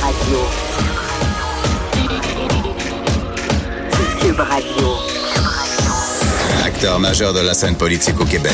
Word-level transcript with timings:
Radio. 0.00 0.38
Cube 4.20 4.40
Radio. 4.40 4.88
Acteur 6.64 6.98
majeur 6.98 7.34
de 7.34 7.40
la 7.40 7.52
scène 7.52 7.76
politique 7.76 8.18
au 8.18 8.24
Québec. 8.24 8.52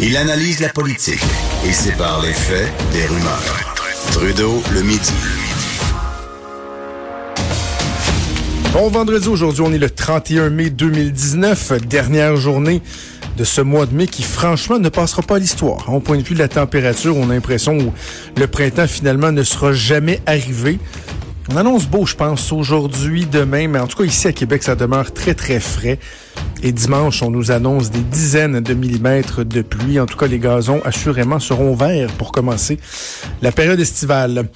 Il 0.00 0.16
analyse 0.16 0.60
la 0.60 0.70
politique 0.70 1.20
et 1.66 1.72
sépare 1.72 2.22
les 2.22 2.32
faits 2.32 2.72
des 2.92 3.04
rumeurs. 3.06 3.74
Trudeau 4.12 4.62
le 4.72 4.82
midi. 4.82 5.12
Bon 8.72 8.88
vendredi, 8.88 9.28
aujourd'hui 9.28 9.62
on 9.66 9.72
est 9.72 9.78
le 9.78 9.90
31 9.90 10.48
mai 10.48 10.70
2019, 10.70 11.72
dernière 11.86 12.36
journée 12.36 12.80
de 13.36 13.44
ce 13.44 13.60
mois 13.60 13.86
de 13.86 13.94
mai 13.94 14.06
qui 14.06 14.22
franchement 14.22 14.78
ne 14.78 14.88
passera 14.88 15.22
pas 15.22 15.38
l'histoire. 15.38 15.92
Au 15.92 16.00
point 16.00 16.16
de 16.16 16.22
vue 16.22 16.34
de 16.34 16.38
la 16.38 16.48
température, 16.48 17.16
on 17.16 17.30
a 17.30 17.34
l'impression 17.34 17.78
que 17.78 18.40
le 18.40 18.46
printemps 18.46 18.86
finalement 18.86 19.32
ne 19.32 19.42
sera 19.42 19.72
jamais 19.72 20.20
arrivé. 20.26 20.78
On 21.48 21.56
annonce 21.56 21.86
beau, 21.86 22.06
je 22.06 22.16
pense, 22.16 22.50
aujourd'hui, 22.50 23.26
demain, 23.26 23.68
mais 23.68 23.78
en 23.78 23.86
tout 23.86 23.98
cas 23.98 24.04
ici 24.04 24.26
à 24.26 24.32
Québec, 24.32 24.64
ça 24.64 24.74
demeure 24.74 25.12
très 25.12 25.34
très 25.34 25.60
frais. 25.60 25.98
Et 26.62 26.72
dimanche, 26.72 27.22
on 27.22 27.30
nous 27.30 27.52
annonce 27.52 27.90
des 27.90 28.00
dizaines 28.00 28.60
de 28.60 28.74
millimètres 28.74 29.44
de 29.44 29.62
pluie. 29.62 30.00
En 30.00 30.06
tout 30.06 30.16
cas, 30.16 30.26
les 30.26 30.40
gazons, 30.40 30.80
assurément, 30.84 31.38
seront 31.38 31.74
verts 31.74 32.10
pour 32.12 32.32
commencer 32.32 32.78
la 33.42 33.52
période 33.52 33.78
estivale. 33.78 34.48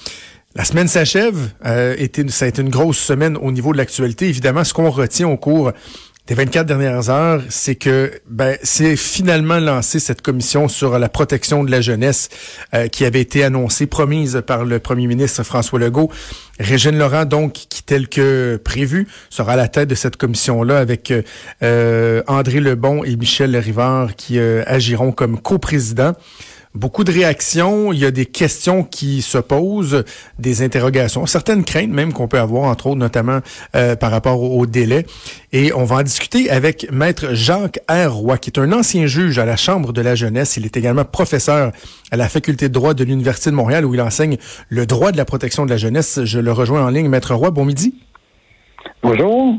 La 0.56 0.64
semaine 0.64 0.88
s'achève. 0.88 1.50
Euh, 1.64 1.94
ça 2.28 2.46
a 2.46 2.48
été 2.48 2.60
une 2.60 2.70
grosse 2.70 2.98
semaine 2.98 3.36
au 3.36 3.52
niveau 3.52 3.72
de 3.72 3.78
l'actualité. 3.78 4.28
Évidemment, 4.28 4.64
ce 4.64 4.74
qu'on 4.74 4.90
retient 4.90 5.28
au 5.28 5.36
cours 5.36 5.70
des 6.30 6.36
24 6.36 6.64
dernières 6.64 7.10
heures, 7.10 7.42
c'est 7.48 7.74
que 7.74 8.12
ben, 8.28 8.56
c'est 8.62 8.94
finalement 8.94 9.58
lancé 9.58 9.98
cette 9.98 10.22
commission 10.22 10.68
sur 10.68 10.96
la 10.96 11.08
protection 11.08 11.64
de 11.64 11.72
la 11.72 11.80
jeunesse 11.80 12.28
euh, 12.72 12.86
qui 12.86 13.04
avait 13.04 13.20
été 13.20 13.42
annoncée, 13.42 13.88
promise 13.88 14.40
par 14.46 14.64
le 14.64 14.78
premier 14.78 15.08
ministre 15.08 15.42
François 15.42 15.80
Legault. 15.80 16.08
Régine 16.60 16.96
Laurent, 16.96 17.24
donc, 17.24 17.54
qui 17.54 17.82
tel 17.82 18.08
que 18.08 18.60
prévu, 18.62 19.08
sera 19.28 19.54
à 19.54 19.56
la 19.56 19.66
tête 19.66 19.88
de 19.88 19.96
cette 19.96 20.16
commission-là 20.16 20.78
avec 20.78 21.12
euh, 21.64 22.22
André 22.28 22.60
Lebon 22.60 23.02
et 23.02 23.16
Michel 23.16 23.56
Rivard 23.56 24.14
qui 24.14 24.38
euh, 24.38 24.62
agiront 24.68 25.10
comme 25.10 25.40
coprésidents 25.40 26.12
beaucoup 26.74 27.02
de 27.04 27.10
réactions, 27.10 27.92
il 27.92 27.98
y 27.98 28.04
a 28.04 28.10
des 28.10 28.26
questions 28.26 28.84
qui 28.84 29.22
se 29.22 29.38
posent, 29.38 30.04
des 30.38 30.62
interrogations, 30.62 31.26
certaines 31.26 31.64
craintes 31.64 31.90
même 31.90 32.12
qu'on 32.12 32.28
peut 32.28 32.38
avoir, 32.38 32.64
entre 32.64 32.86
autres 32.86 32.98
notamment 32.98 33.40
euh, 33.74 33.96
par 33.96 34.10
rapport 34.10 34.42
au, 34.42 34.66
délai. 34.66 35.06
Et 35.52 35.72
on 35.72 35.84
va 35.84 35.96
en 35.96 36.02
discuter 36.02 36.48
avec 36.50 36.90
Maître 36.92 37.34
Jacques 37.34 37.80
R. 37.88 38.12
Roy, 38.12 38.38
qui 38.38 38.50
est 38.50 38.58
un 38.58 38.72
ancien 38.72 39.06
juge 39.06 39.38
à 39.38 39.44
la 39.44 39.56
Chambre 39.56 39.92
de 39.92 40.00
la 40.00 40.14
jeunesse. 40.14 40.56
Il 40.56 40.64
est 40.64 40.76
également 40.76 41.04
professeur 41.04 41.72
à 42.10 42.16
la 42.16 42.28
Faculté 42.28 42.68
de 42.68 42.74
droit 42.74 42.94
de 42.94 43.02
l'Université 43.02 43.50
de 43.50 43.56
Montréal, 43.56 43.84
où 43.84 43.94
il 43.94 44.00
enseigne 44.00 44.36
le 44.68 44.86
droit 44.86 45.10
de 45.12 45.16
la 45.16 45.24
protection 45.24 45.64
de 45.64 45.70
la 45.70 45.76
jeunesse. 45.76 46.20
Je 46.24 46.38
le 46.38 46.52
rejoins 46.52 46.84
en 46.84 46.88
ligne. 46.88 47.08
Maître 47.08 47.34
Roy, 47.34 47.50
bon 47.50 47.64
midi. 47.64 47.94
Bonjour. 49.02 49.56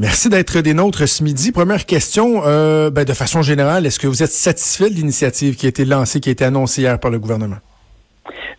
Merci 0.00 0.28
d'être 0.28 0.60
des 0.60 0.74
nôtres 0.74 1.08
ce 1.08 1.24
midi. 1.24 1.50
Première 1.50 1.84
question, 1.84 2.42
euh, 2.46 2.88
ben, 2.88 3.04
de 3.04 3.12
façon 3.12 3.42
générale, 3.42 3.84
est-ce 3.84 3.98
que 3.98 4.06
vous 4.06 4.22
êtes 4.22 4.30
satisfait 4.30 4.90
de 4.90 4.94
l'initiative 4.94 5.56
qui 5.56 5.66
a 5.66 5.70
été 5.70 5.84
lancée, 5.84 6.20
qui 6.20 6.28
a 6.28 6.32
été 6.32 6.44
annoncée 6.44 6.82
hier 6.82 7.00
par 7.00 7.10
le 7.10 7.18
gouvernement? 7.18 7.56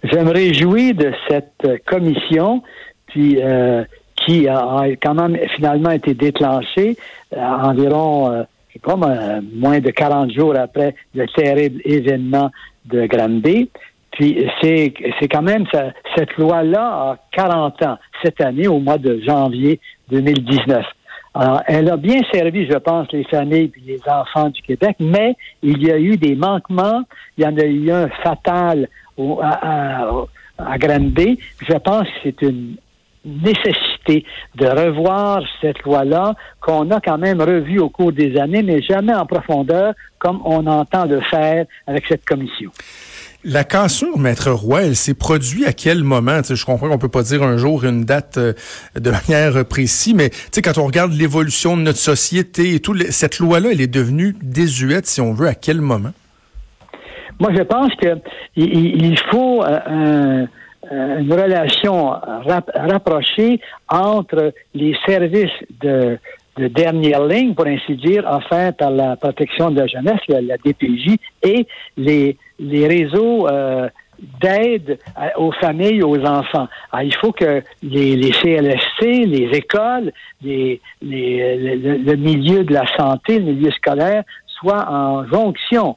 Je 0.03 0.17
me 0.17 0.31
réjouis 0.31 0.93
de 0.93 1.13
cette 1.29 1.85
commission 1.85 2.61
puis, 3.05 3.37
euh, 3.41 3.85
qui 4.17 4.49
a, 4.49 4.83
quand 5.01 5.13
même 5.13 5.37
finalement 5.55 5.91
été 5.91 6.13
déclenchée 6.13 6.97
euh, 7.33 7.39
environ, 7.39 8.45
je 8.67 8.73
sais 8.73 8.79
pas, 8.79 8.97
moins 9.55 9.79
de 9.79 9.91
40 9.91 10.33
jours 10.33 10.57
après 10.57 10.93
le 11.15 11.25
terrible 11.27 11.79
événement 11.85 12.51
de 12.83 13.05
Granby. 13.05 13.69
Puis 14.11 14.45
c'est 14.61 14.93
c'est 15.19 15.29
quand 15.29 15.43
même 15.43 15.65
cette 16.17 16.35
loi-là 16.35 16.81
a 16.81 17.17
40 17.31 17.81
ans 17.83 17.97
cette 18.23 18.41
année 18.41 18.67
au 18.67 18.79
mois 18.79 18.97
de 18.97 19.21
janvier 19.25 19.79
2019. 20.09 20.85
Alors, 21.33 21.61
elle 21.67 21.89
a 21.89 21.97
bien 21.97 22.21
servi, 22.33 22.65
je 22.65 22.77
pense, 22.77 23.11
les 23.11 23.23
familles 23.23 23.71
et 23.77 23.91
les 23.91 24.01
enfants 24.07 24.49
du 24.49 24.61
Québec, 24.61 24.95
mais 24.99 25.35
il 25.61 25.81
y 25.83 25.91
a 25.91 25.99
eu 25.99 26.17
des 26.17 26.35
manquements. 26.35 27.03
Il 27.37 27.43
y 27.43 27.47
en 27.47 27.55
a 27.57 27.65
eu 27.65 27.91
un 27.91 28.09
fatal 28.23 28.87
au, 29.15 29.39
à, 29.41 29.47
à, 29.47 30.25
à. 30.57 30.77
Je 30.79 31.77
pense 31.77 32.07
que 32.07 32.13
c'est 32.23 32.41
une 32.41 32.75
nécessité 33.25 34.25
de 34.55 34.65
revoir 34.65 35.41
cette 35.61 35.83
loi-là 35.83 36.35
qu'on 36.61 36.89
a 36.91 36.99
quand 36.99 37.17
même 37.17 37.41
revue 37.41 37.79
au 37.79 37.89
cours 37.89 38.11
des 38.11 38.37
années, 38.37 38.63
mais 38.63 38.81
jamais 38.81 39.13
en 39.13 39.25
profondeur 39.25 39.93
comme 40.17 40.41
on 40.45 40.65
entend 40.67 41.05
le 41.05 41.21
faire 41.21 41.65
avec 41.85 42.07
cette 42.07 42.25
commission. 42.25 42.71
La 43.45 43.63
cassure, 43.63 44.19
Maître 44.19 44.51
Roy, 44.51 44.81
elle 44.81 44.95
s'est 44.97 45.13
produite 45.13 45.65
à 45.65 45.71
quel 45.71 46.03
moment? 46.03 46.41
je 46.43 46.65
comprends 46.65 46.89
qu'on 46.89 46.97
peut 46.97 47.07
pas 47.07 47.23
dire 47.23 47.41
un 47.41 47.55
jour 47.55 47.85
une 47.85 48.03
date 48.03 48.37
euh, 48.37 48.51
de 48.95 49.11
manière 49.11 49.63
précise, 49.65 50.13
mais 50.13 50.29
quand 50.61 50.77
on 50.77 50.85
regarde 50.85 51.13
l'évolution 51.13 51.77
de 51.77 51.83
notre 51.83 51.99
société 51.99 52.75
et 52.75 52.81
tout, 52.81 52.93
cette 53.11 53.39
loi-là, 53.39 53.69
elle 53.71 53.79
est 53.79 53.87
devenue 53.87 54.35
désuète, 54.41 55.05
si 55.05 55.21
on 55.21 55.31
veut, 55.31 55.47
à 55.47 55.55
quel 55.55 55.79
moment? 55.79 56.11
Moi, 57.39 57.51
je 57.55 57.63
pense 57.63 57.93
qu'il 57.95 58.19
il 58.57 59.17
faut 59.31 59.63
euh, 59.63 60.45
une 60.91 61.33
relation 61.33 62.09
rapprochée 62.09 63.61
entre 63.87 64.51
les 64.73 64.97
services 65.05 65.47
de, 65.81 66.17
de 66.57 66.67
dernière 66.67 67.25
ligne, 67.25 67.53
pour 67.53 67.67
ainsi 67.67 67.95
dire, 67.95 68.25
enfin 68.27 68.73
par 68.73 68.91
la 68.91 69.15
protection 69.15 69.71
de 69.71 69.79
la 69.79 69.87
jeunesse, 69.87 70.19
la 70.27 70.57
DPJ, 70.57 71.15
et 71.43 71.67
les 71.97 72.37
les 72.59 72.87
réseaux 72.87 73.47
euh, 73.47 73.89
d'aide 74.41 74.99
aux 75.37 75.51
familles, 75.53 76.03
aux 76.03 76.21
enfants. 76.25 76.67
Alors, 76.91 77.05
il 77.05 77.15
faut 77.15 77.31
que 77.31 77.63
les, 77.81 78.15
les 78.15 78.31
CLSC, 78.31 79.01
les 79.01 79.49
écoles, 79.53 80.11
les, 80.41 80.81
les, 81.01 81.75
le, 81.77 82.15
milieu 82.15 82.63
de 82.63 82.73
la 82.73 82.85
santé, 82.97 83.39
le 83.39 83.53
milieu 83.53 83.71
scolaire 83.71 84.23
soient 84.47 84.89
en 84.89 85.25
jonction. 85.27 85.95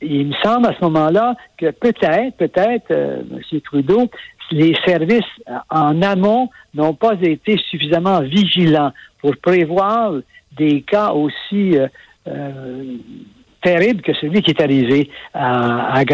il 0.00 0.28
me 0.28 0.34
semble 0.42 0.66
à 0.66 0.74
ce 0.78 0.84
moment-là 0.84 1.36
que 1.56 1.70
peut-être, 1.70 2.36
peut-être, 2.36 2.90
euh, 2.90 3.22
M. 3.52 3.60
Trudeau, 3.60 4.10
les 4.50 4.74
services 4.84 5.22
en 5.70 6.02
amont 6.02 6.50
n'ont 6.74 6.94
pas 6.94 7.14
été 7.22 7.56
suffisamment 7.70 8.20
vigilants 8.20 8.92
pour 9.20 9.36
prévoir 9.36 10.14
des 10.56 10.82
cas 10.82 11.12
aussi 11.12 11.78
euh, 11.78 11.86
euh 12.26 12.96
terrible 13.62 14.02
que 14.02 14.12
celui 14.14 14.42
qui 14.42 14.50
est 14.50 14.60
arrivé 14.60 15.10
à, 15.34 15.98
à. 15.98 16.04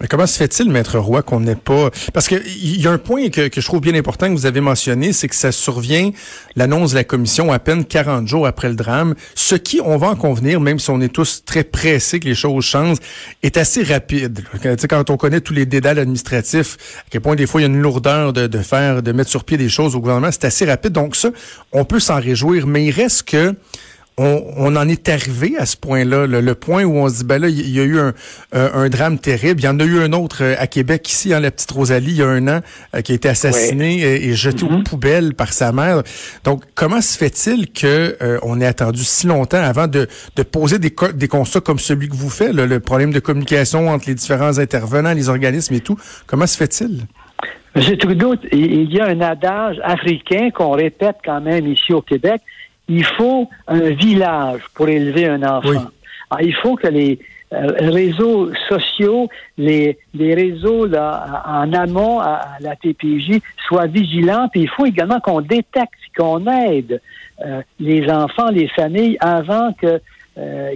Mais 0.00 0.08
comment 0.08 0.26
se 0.26 0.36
fait-il, 0.36 0.70
Maître 0.70 0.98
Roy, 0.98 1.22
qu'on 1.22 1.38
n'ait 1.38 1.54
pas... 1.54 1.88
Parce 2.12 2.26
qu'il 2.26 2.80
y 2.80 2.86
a 2.86 2.90
un 2.90 2.98
point 2.98 3.28
que, 3.28 3.46
que, 3.46 3.60
je 3.60 3.66
trouve 3.66 3.80
bien 3.80 3.94
important 3.94 4.26
que 4.26 4.32
vous 4.32 4.44
avez 4.44 4.60
mentionné, 4.60 5.12
c'est 5.12 5.28
que 5.28 5.36
ça 5.36 5.52
survient, 5.52 6.10
l'annonce 6.56 6.90
de 6.90 6.96
la 6.96 7.04
commission, 7.04 7.52
à 7.52 7.60
peine 7.60 7.84
40 7.84 8.26
jours 8.26 8.46
après 8.46 8.68
le 8.68 8.74
drame, 8.74 9.14
ce 9.36 9.54
qui, 9.54 9.80
on 9.80 9.96
va 9.96 10.08
en 10.08 10.16
convenir, 10.16 10.60
même 10.60 10.80
si 10.80 10.90
on 10.90 11.00
est 11.00 11.08
tous 11.08 11.44
très 11.44 11.62
pressés 11.62 12.18
que 12.18 12.26
les 12.26 12.34
choses 12.34 12.64
changent, 12.64 12.98
est 13.44 13.56
assez 13.56 13.84
rapide. 13.84 14.44
Quand 14.90 15.10
on 15.10 15.16
connaît 15.16 15.40
tous 15.40 15.54
les 15.54 15.64
dédales 15.64 16.00
administratifs, 16.00 16.76
à 16.98 17.04
quel 17.10 17.20
point 17.20 17.36
des 17.36 17.46
fois 17.46 17.60
il 17.60 17.64
y 17.64 17.66
a 17.66 17.70
une 17.70 17.80
lourdeur 17.80 18.32
de, 18.32 18.48
de 18.48 18.58
faire, 18.58 19.00
de 19.00 19.12
mettre 19.12 19.30
sur 19.30 19.44
pied 19.44 19.56
des 19.56 19.68
choses 19.68 19.94
au 19.94 20.00
gouvernement, 20.00 20.32
c'est 20.32 20.44
assez 20.44 20.64
rapide. 20.64 20.92
Donc 20.92 21.14
ça, 21.14 21.30
on 21.70 21.84
peut 21.84 22.00
s'en 22.00 22.20
réjouir, 22.20 22.66
mais 22.66 22.84
il 22.84 22.90
reste 22.90 23.22
que 23.28 23.54
on, 24.16 24.76
en 24.76 24.88
est 24.88 25.08
arrivé 25.08 25.56
à 25.58 25.66
ce 25.66 25.76
point-là, 25.76 26.26
le, 26.26 26.54
point 26.54 26.84
où 26.84 26.96
on 26.96 27.08
se 27.08 27.18
dit, 27.18 27.24
ben 27.24 27.40
là, 27.40 27.48
il 27.48 27.68
y, 27.68 27.80
a 27.80 27.84
eu 27.84 27.98
un, 28.52 28.88
drame 28.88 29.18
terrible. 29.18 29.60
Il 29.60 29.64
y 29.64 29.68
en 29.68 29.80
a 29.80 29.84
eu 29.84 29.98
un 29.98 30.12
autre 30.12 30.42
euh, 30.42 30.54
à 30.58 30.66
Québec, 30.66 31.08
ici, 31.10 31.34
en 31.34 31.40
la 31.40 31.50
petite 31.50 31.70
Rosalie, 31.72 32.12
il 32.12 32.16
y 32.18 32.22
a 32.22 32.28
un 32.28 32.46
an, 32.46 32.60
euh, 32.94 33.00
qui 33.00 33.12
a 33.12 33.14
été 33.16 33.28
assassiné 33.28 34.02
et, 34.02 34.32
jeté 34.34 34.64
aux 34.64 34.68
mm-hmm. 34.68 34.82
poubelles 34.84 35.34
par 35.34 35.52
sa 35.52 35.72
mère. 35.72 36.02
Donc, 36.44 36.62
comment 36.74 37.00
se 37.00 37.18
fait-il 37.18 37.72
que 37.72 38.16
euh, 38.22 38.38
on 38.42 38.60
ait 38.60 38.66
attendu 38.66 39.02
si 39.02 39.26
longtemps 39.26 39.62
avant 39.62 39.88
de, 39.88 40.06
poser 40.50 40.78
des, 40.78 40.94
des 41.14 41.28
constats 41.28 41.60
comme 41.60 41.80
celui 41.80 42.08
que 42.08 42.14
vous 42.14 42.30
faites, 42.30 42.52
le 42.52 42.80
problème 42.80 43.12
de 43.12 43.20
communication 43.20 43.88
entre 43.88 44.08
les 44.08 44.14
différents 44.14 44.58
intervenants, 44.58 45.12
les 45.12 45.28
organismes 45.28 45.74
et 45.74 45.80
tout? 45.80 45.98
Comment 46.26 46.46
se 46.46 46.56
fait-il? 46.56 47.06
Monsieur 47.74 47.96
Trudeau, 47.96 48.36
il 48.52 48.92
y 48.92 49.00
a 49.00 49.06
un 49.06 49.20
adage 49.20 49.80
africain 49.82 50.50
qu'on 50.54 50.70
répète 50.70 51.16
quand 51.24 51.40
même 51.40 51.66
ici 51.66 51.92
au 51.92 52.02
Québec 52.02 52.40
il 52.88 53.04
faut 53.04 53.48
un 53.66 53.90
village 53.90 54.62
pour 54.74 54.88
élever 54.88 55.26
un 55.26 55.42
enfant. 55.42 55.90
il 56.40 56.54
faut 56.56 56.76
que 56.76 56.88
les 56.88 57.18
réseaux 57.50 58.50
sociaux, 58.68 59.28
les, 59.56 59.96
les 60.12 60.34
réseaux 60.34 60.86
là, 60.86 61.42
en 61.46 61.72
amont 61.72 62.20
à, 62.20 62.56
la 62.60 62.74
TPJ 62.76 63.40
soient 63.68 63.86
vigilants. 63.86 64.48
Puis 64.50 64.62
il 64.62 64.68
faut 64.68 64.86
également 64.86 65.20
qu'on 65.20 65.40
détecte, 65.40 66.00
qu'on 66.16 66.46
aide 66.46 67.00
les 67.78 68.10
enfants, 68.10 68.50
les 68.50 68.68
familles 68.68 69.16
avant 69.20 69.72
que 69.72 70.00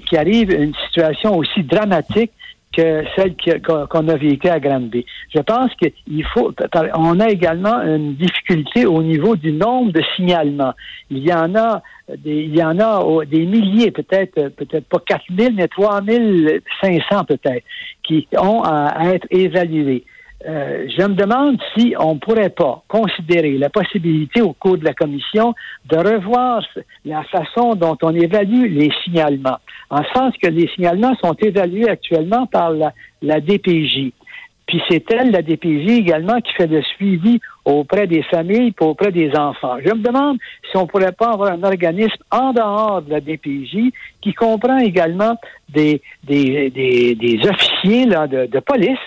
qu'il 0.07 0.19
arrive 0.19 0.53
une 0.53 0.75
situation 0.87 1.37
aussi 1.37 1.65
dramatique 1.65 2.31
que 2.77 3.05
celle 3.17 3.35
qu'on 3.63 4.09
a 4.09 4.17
vécue 4.17 4.49
à 4.49 4.61
Granby. 4.61 5.05
Je 5.35 5.41
pense 5.41 5.71
qu'il 5.75 6.25
faut, 6.27 6.53
on 6.95 7.21
a 7.21 7.29
également 7.29 7.81
une 7.83 8.15
difficulté 8.15 8.87
au 8.87 9.03
niveau 9.03 9.37
du 9.37 9.53
nombre 9.53 9.93
de 9.93 10.03
signalements. 10.17 10.75
Il 11.11 11.27
y 11.27 11.33
en 11.33 11.55
a 11.55 11.83
des, 12.09 12.45
il 12.45 12.57
y 12.57 12.63
en 12.63 12.79
a 12.79 13.25
des 13.25 13.47
milliers, 13.47 13.91
peut-être, 13.91 14.49
peut-être 14.49 14.87
pas 14.89 15.03
4000, 15.07 15.55
mais 15.55 15.69
3500 15.69 17.25
peut-être, 17.25 17.65
qui 18.03 18.29
ont 18.39 18.63
à 18.63 19.15
être 19.15 19.27
évalués. 19.31 20.05
Euh, 20.47 20.87
je 20.97 21.03
me 21.03 21.15
demande 21.15 21.59
si 21.77 21.95
on 21.99 22.15
ne 22.15 22.19
pourrait 22.21 22.51
pas 22.51 22.85
considérer 22.87 23.59
la 23.59 23.71
possibilité 23.71 24.41
au 24.41 24.53
cours 24.53 24.79
de 24.79 24.85
la 24.85 24.95
commission 24.95 25.53
de 25.87 25.97
revoir 25.97 26.63
la 27.05 27.25
façon 27.25 27.75
dont 27.75 27.99
on 28.03 28.15
évalue 28.15 28.67
les 28.73 28.91
signalements, 29.03 29.59
en 29.91 30.05
sens 30.15 30.33
que 30.41 30.47
les 30.47 30.69
signalements 30.69 31.17
sont 31.17 31.35
évalués 31.35 31.89
actuellement 31.89 32.47
par 32.47 32.71
la, 32.71 32.93
la 33.21 33.41
DPJ. 33.41 34.13
Puis 34.69 34.83
c'est 34.89 35.11
elle, 35.11 35.33
la 35.33 35.43
DPJ 35.43 35.89
également, 35.89 36.41
qui 36.41 36.53
fait 36.53 36.67
le 36.67 36.83
suivi 36.83 37.41
auprès 37.65 38.07
des 38.07 38.23
familles 38.25 38.75
et 38.79 38.85
auprès 38.85 39.11
des 39.11 39.35
enfants. 39.35 39.79
Je 39.85 39.93
me 39.93 40.03
demande 40.03 40.39
si 40.71 40.77
on 40.77 40.83
ne 40.83 40.87
pourrait 40.87 41.13
pas 41.13 41.33
avoir 41.33 41.51
un 41.53 41.65
organisme 41.65 42.23
en 42.31 42.53
dehors 42.53 43.03
de 43.03 43.11
la 43.11 43.21
DPJ 43.21 43.93
qui 44.21 44.35
comprend 44.35 44.79
également 44.79 45.37
des, 45.71 46.01
des, 46.23 46.71
des, 46.71 47.15
des 47.15 47.49
officiers 47.49 48.05
là, 48.05 48.29
de, 48.29 48.47
de 48.47 48.61
police 48.61 48.99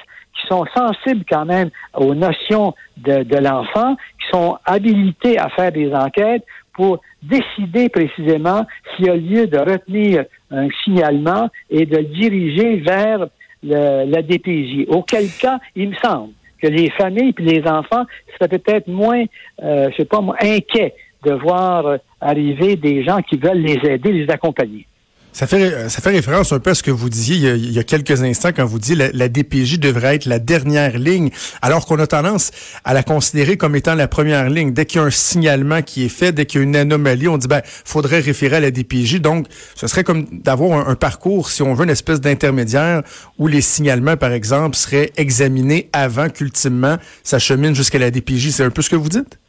qui 0.42 0.48
sont 0.48 0.66
sensibles 0.76 1.24
quand 1.30 1.46
même 1.46 1.70
aux 1.96 2.14
notions 2.14 2.74
de, 2.98 3.38
l'enfant, 3.38 3.96
qui 3.96 4.28
sont 4.32 4.58
habilités 4.66 5.38
à 5.38 5.50
faire 5.50 5.72
des 5.72 5.94
enquêtes 5.94 6.44
pour 6.74 7.02
décider 7.22 7.90
précisément 7.90 8.66
s'il 8.96 9.06
y 9.06 9.10
a 9.10 9.16
lieu 9.16 9.48
de 9.48 9.58
retenir 9.58 10.26
un 10.50 10.68
signalement 10.84 11.50
et 11.70 11.86
de 11.86 11.98
le 11.98 12.04
diriger 12.04 12.78
vers 12.78 13.28
la 13.64 14.22
DPJ. 14.22 14.88
Auquel 14.88 15.28
cas, 15.40 15.60
il 15.76 15.90
me 15.90 15.96
semble 15.96 16.34
que 16.62 16.68
les 16.68 16.90
familles 16.92 17.34
et 17.38 17.42
les 17.42 17.68
enfants 17.68 18.06
seraient 18.34 18.60
peut-être 18.60 18.88
moins, 18.88 19.24
euh, 19.64 19.90
je 19.92 19.98
sais 19.98 20.06
pas, 20.06 20.22
moins 20.22 20.36
inquiets 20.42 20.94
de 21.24 21.34
voir 21.34 21.98
arriver 22.20 22.76
des 22.76 23.04
gens 23.04 23.22
qui 23.22 23.38
veulent 23.38 23.62
les 23.62 23.80
aider, 23.90 24.12
les 24.12 24.30
accompagner. 24.30 24.86
Ça 25.34 25.48
fait, 25.48 25.90
ça 25.90 26.02
fait 26.02 26.10
référence 26.10 26.52
un 26.52 26.60
peu 26.60 26.72
à 26.72 26.76
ce 26.76 26.84
que 26.84 26.92
vous 26.92 27.10
disiez 27.10 27.38
il 27.38 27.72
y 27.72 27.80
a, 27.80 27.84
quelques 27.84 28.22
instants 28.22 28.52
quand 28.54 28.66
vous 28.66 28.80
dites 28.80 28.98
la, 28.98 29.12
la 29.12 29.30
DPJ 29.30 29.80
devrait 29.80 30.16
être 30.16 30.26
la 30.26 30.40
dernière 30.40 30.98
ligne, 30.98 31.30
alors 31.62 31.86
qu'on 31.86 32.00
a 32.00 32.08
tendance 32.08 32.52
à 32.84 32.94
la 32.94 33.02
considérer 33.02 33.56
comme 33.56 33.76
étant 33.76 33.96
la 33.96 34.10
première 34.10 34.50
ligne. 34.50 34.74
Dès 34.74 34.86
qu'il 34.86 35.00
y 35.00 35.04
a 35.04 35.08
un 35.08 35.12
signalement 35.12 35.82
qui 35.82 36.06
est 36.06 36.10
fait, 36.10 36.34
dès 36.34 36.46
qu'il 36.46 36.60
y 36.60 36.62
a 36.62 36.66
une 36.66 36.76
anomalie, 36.76 37.30
on 37.30 37.38
dit 37.38 37.48
ben 37.48 37.62
faudrait 37.86 38.20
référer 38.20 38.58
à 38.58 38.60
la 38.60 38.72
DPJ. 38.72 39.22
Donc, 39.22 39.48
ce 39.76 39.88
serait 39.88 40.04
comme 40.04 40.26
d'avoir 40.32 40.88
un, 40.88 40.92
un, 40.92 40.96
parcours, 40.96 41.50
si 41.50 41.62
on 41.62 41.74
veut, 41.74 41.86
une 41.86 41.90
espèce 41.90 42.20
d'intermédiaire 42.20 43.02
où 43.38 43.48
les 43.48 43.62
signalements, 43.62 44.18
par 44.18 44.34
exemple, 44.34 44.76
seraient 44.76 45.12
examinés 45.16 45.90
avant 45.94 46.30
qu'ultimement 46.30 46.98
ça 47.24 47.40
chemine 47.40 47.76
jusqu'à 47.76 48.00
la 48.00 48.12
DPJ. 48.12 48.50
C'est 48.52 48.64
un 48.64 48.70
peu 48.70 48.82
ce 48.82 48.90
que 48.90 48.96
vous 48.96 49.10
dites? 49.10 49.41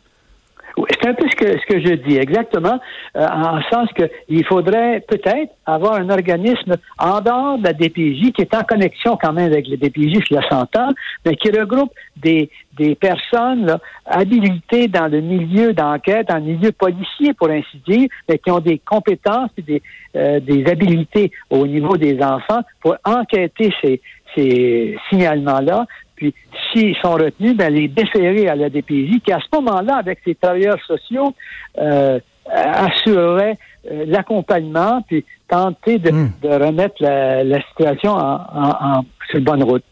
C'est 0.76 1.08
un 1.08 1.14
peu 1.14 1.28
ce 1.28 1.36
que, 1.36 1.58
ce 1.58 1.66
que 1.66 1.80
je 1.80 1.94
dis, 1.94 2.16
exactement, 2.16 2.80
euh, 3.16 3.26
en 3.26 3.60
sens 3.70 3.88
qu'il 3.92 4.44
faudrait 4.46 5.00
peut-être 5.06 5.52
avoir 5.66 5.94
un 5.94 6.08
organisme 6.08 6.76
en 6.98 7.20
dehors 7.20 7.58
de 7.58 7.64
la 7.64 7.72
DPJ 7.72 8.32
qui 8.32 8.42
est 8.42 8.54
en 8.54 8.62
connexion 8.62 9.18
quand 9.20 9.32
même 9.32 9.52
avec 9.52 9.68
la 9.68 9.76
DPJ, 9.76 10.20
je 10.28 10.34
la 10.34 10.48
s'entend, 10.48 10.88
mais 11.26 11.36
qui 11.36 11.50
regroupe 11.50 11.92
des, 12.16 12.50
des 12.78 12.94
personnes 12.94 13.66
là, 13.66 13.78
habilitées 14.06 14.88
dans 14.88 15.08
le 15.08 15.20
milieu 15.20 15.72
d'enquête, 15.74 16.28
dans 16.28 16.36
le 16.36 16.54
milieu 16.54 16.72
policier, 16.72 17.34
pour 17.34 17.50
ainsi 17.50 17.80
dire, 17.86 18.08
mais 18.28 18.38
qui 18.38 18.50
ont 18.50 18.60
des 18.60 18.78
compétences 18.78 19.50
et 19.58 19.62
des, 19.62 19.82
euh, 20.16 20.40
des 20.40 20.64
habilités 20.66 21.32
au 21.50 21.66
niveau 21.66 21.96
des 21.96 22.22
enfants 22.22 22.62
pour 22.80 22.96
enquêter 23.04 23.72
ces, 23.82 24.00
ces 24.34 24.96
signalements-là, 25.10 25.86
puis, 26.22 26.34
s'ils 26.72 26.96
sont 27.02 27.14
retenus, 27.14 27.56
ben, 27.56 27.72
les 27.74 27.88
déférer 27.88 28.46
à 28.48 28.54
la 28.54 28.70
DPJ, 28.70 29.20
qui 29.24 29.32
à 29.32 29.40
ce 29.40 29.56
moment-là, 29.56 29.96
avec 29.96 30.20
ses 30.24 30.36
travailleurs 30.36 30.78
sociaux, 30.86 31.34
euh, 31.78 32.20
assurerait 32.46 33.58
euh, 33.90 34.04
l'accompagnement, 34.06 35.02
puis 35.08 35.24
tenter 35.48 35.98
de, 35.98 36.12
hmm. 36.12 36.32
remettre 36.44 36.94
la, 37.00 37.60
situation 37.68 38.12
en, 38.12 39.04
sur 39.28 39.40
bonne 39.40 39.64
route. 39.64 39.82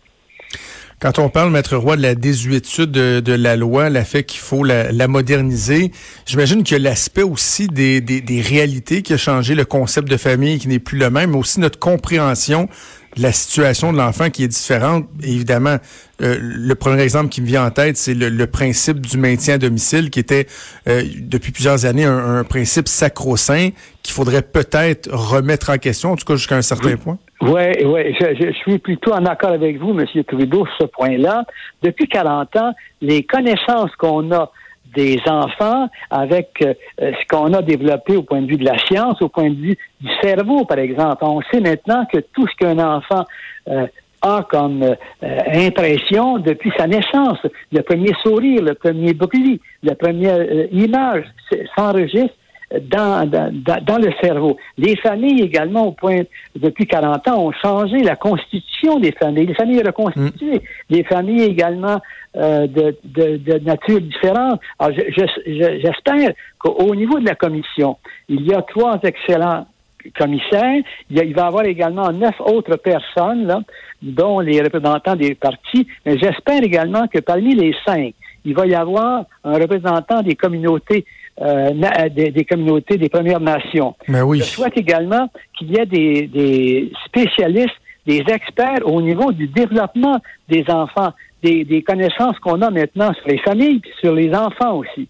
Quand 1.01 1.19
on 1.19 1.31
parle, 1.31 1.51
Maître 1.51 1.77
Roy, 1.77 1.97
de 1.97 2.03
la 2.03 2.15
désuétude 2.15 2.93
de, 2.93 3.33
la 3.33 3.57
loi, 3.57 3.89
la 3.89 4.05
fait 4.05 4.23
qu'il 4.23 4.41
faut 4.41 4.63
la, 4.63 5.09
moderniser, 5.09 5.91
j'imagine 6.27 6.63
qu'il 6.63 6.77
y 6.77 6.81
a 6.81 6.91
l'aspect 6.91 7.23
aussi 7.23 7.67
des, 7.67 8.01
des, 8.01 8.41
réalités 8.41 9.03
qui 9.03 9.15
a 9.15 9.17
changé, 9.17 9.55
le 9.55 9.65
concept 9.65 10.09
de 10.09 10.17
famille 10.17 10.59
qui 10.59 10.69
n'est 10.69 10.79
plus 10.79 10.99
le 10.99 11.11
même, 11.11 11.31
mais 11.31 11.39
aussi 11.39 11.59
notre 11.59 11.79
compréhension 11.79 12.69
la 13.17 13.33
situation 13.33 13.93
de 13.93 13.99
l'enfant 13.99 14.31
qui 14.31 14.45
est 14.45 14.49
différente. 14.49 15.07
Évidemment, 15.23 15.77
euh, 16.23 16.37
le 16.41 16.75
premier 16.75 17.03
exemple 17.03 17.29
qui 17.29 17.41
me 17.41 17.47
vient 17.47 17.65
en 17.65 17.71
tête, 17.71 17.97
c'est 17.97 18.15
le, 18.15 18.47
principe 18.47 19.01
du 19.01 19.17
maintien 19.19 19.55
à 19.55 19.59
domicile, 19.59 20.11
qui 20.11 20.21
était 20.21 20.47
euh, 20.89 21.03
depuis 21.19 21.53
plusieurs 21.53 21.87
années 21.87 22.05
un, 22.05 22.45
principe 22.45 22.89
sacro-saint 22.89 23.71
qu'il 24.03 24.15
faudrait 24.15 24.43
peut-être 24.43 25.09
remettre 25.13 25.71
en 25.71 25.79
question, 25.79 26.13
en 26.13 26.17
tout 26.17 26.25
cas 26.25 26.37
jusqu'à 26.37 26.57
un 26.57 26.63
certain 26.63 26.97
point. 26.97 27.19
Oui, 27.43 27.63
oui, 27.85 28.15
je, 28.21 28.35
je, 28.39 28.53
suis 28.53 28.79
plutôt 28.79 29.13
en 29.13 29.25
accord 29.25 29.53
avec 29.53 29.79
vous, 29.79 29.99
M. 29.99 30.05
Trudeau, 30.25 30.67
sur 30.67 30.77
ce 30.83 30.87
point-là. 30.87 31.45
Depuis 31.83 32.07
40 32.07 32.57
ans, 32.57 32.73
les 33.01 33.23
connaissances 33.23 33.95
qu'on 33.97 34.31
a 34.33 34.51
des 34.95 35.21
enfants 35.27 35.89
avec 36.11 36.63
euh, 36.63 36.75
ce 36.99 37.27
qu'on 37.29 37.53
a 37.53 37.63
développé 37.63 38.17
au 38.17 38.23
point 38.23 38.43
de 38.43 38.47
vue 38.47 38.57
de 38.57 38.65
la 38.65 38.79
science, 38.79 39.21
au 39.23 39.29
point 39.29 39.51
de 39.51 39.55
vue 39.55 39.79
du 40.01 40.09
cerveau, 40.23 40.65
par 40.65 40.79
exemple. 40.79 41.19
On 41.23 41.41
sait 41.53 41.61
maintenant 41.61 42.07
que 42.13 42.19
tout 42.19 42.47
ce 42.47 42.57
qu'un 42.57 42.79
enfant 42.79 43.25
euh, 43.69 43.87
a 44.23 44.47
comme 44.51 44.83
euh, 44.83 45.39
impression 45.55 46.39
depuis 46.39 46.73
sa 46.77 46.87
naissance, 46.87 47.39
le 47.73 47.83
premier 47.83 48.13
sourire, 48.23 48.63
le 48.63 48.75
premier 48.75 49.15
bruit, 49.15 49.61
la 49.83 49.95
première 49.95 50.43
image 50.73 51.25
s'enregistre 51.77 52.35
dans, 52.79 53.29
dans, 53.29 53.53
dans, 53.83 53.99
le 53.99 54.13
cerveau. 54.23 54.57
Les 54.79 54.97
familles 54.97 55.43
également, 55.43 55.87
au 55.87 55.93
point 55.93 56.21
depuis 56.55 56.87
40 56.87 57.27
ans, 57.29 57.47
ont 57.47 57.53
changé 57.53 57.99
la 57.99 58.15
constitution 58.15 59.01
des 59.01 59.13
familles. 59.13 59.47
Les 59.47 59.55
familles 59.55 59.83
reconstituées. 59.83 60.59
Mm. 60.59 60.63
Les 60.91 61.05
familles 61.05 61.43
également 61.43 62.01
euh, 62.37 62.69
de, 62.69 62.97
de, 63.05 63.39
de, 63.39 63.59
nature 63.59 64.01
différente. 64.01 64.61
Alors, 64.79 64.97
j'espère 65.47 66.33
qu'au 66.59 66.95
niveau 66.95 67.19
de 67.19 67.27
la 67.27 67.35
commission, 67.35 67.97
il 68.29 68.47
y 68.47 68.55
a 68.55 68.63
trois 68.63 69.01
excellents 69.03 69.67
commissaires. 70.17 70.83
Il, 71.11 71.19
y 71.19 71.27
il 71.27 71.35
va 71.35 71.43
y 71.43 71.47
avoir 71.47 71.65
également 71.65 72.13
neuf 72.13 72.41
autres 72.41 72.77
personnes, 72.77 73.47
là, 73.47 73.61
dont 74.01 74.39
les 74.39 74.61
représentants 74.63 75.17
des 75.17 75.35
partis. 75.35 75.89
Mais 76.07 76.19
j'espère 76.19 76.63
également 76.63 77.09
que 77.09 77.19
parmi 77.19 77.55
les 77.57 77.75
cinq, 77.85 78.15
il 78.45 78.55
va 78.55 78.67
y 78.67 78.75
avoir 78.75 79.25
un 79.43 79.55
représentant 79.55 80.23
des 80.23 80.37
communautés 80.37 81.05
euh, 81.41 82.09
des, 82.11 82.45
communautés 82.45 82.97
des 82.99 83.09
Premières 83.09 83.41
Nations. 83.41 83.95
Mais 84.09 84.21
oui. 84.21 84.39
Je 84.39 84.45
souhaite 84.45 84.77
également 84.77 85.31
qu'il 85.59 85.71
y 85.71 85.79
ait 85.79 85.87
des, 85.87 86.27
des, 86.27 86.93
spécialistes, 87.07 87.77
des 88.07 88.23
experts 88.29 88.81
au 88.85 89.01
niveau 89.01 89.33
du 89.33 89.47
développement 89.49 90.21
des 90.49 90.65
enfants, 90.69 91.13
des, 91.43 91.65
des 91.65 91.83
connaissances 91.83 92.39
qu'on 92.41 92.61
a 92.63 92.71
maintenant 92.71 93.13
sur 93.15 93.29
les 93.29 93.39
familles 93.39 93.81
et 93.85 94.01
sur 94.01 94.15
les 94.15 94.35
enfants 94.35 94.77
aussi. 94.77 95.09